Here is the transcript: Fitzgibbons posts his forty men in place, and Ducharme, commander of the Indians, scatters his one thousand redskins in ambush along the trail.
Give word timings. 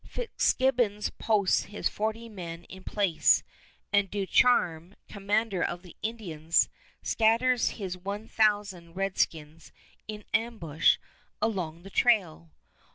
Fitzgibbons 0.03 1.11
posts 1.19 1.65
his 1.65 1.87
forty 1.87 2.27
men 2.27 2.63
in 2.63 2.83
place, 2.83 3.43
and 3.93 4.09
Ducharme, 4.09 4.95
commander 5.07 5.61
of 5.63 5.83
the 5.83 5.95
Indians, 6.01 6.69
scatters 7.03 7.69
his 7.77 7.95
one 7.99 8.27
thousand 8.27 8.95
redskins 8.95 9.71
in 10.07 10.25
ambush 10.33 10.97
along 11.39 11.83
the 11.83 11.91
trail. 11.91 12.49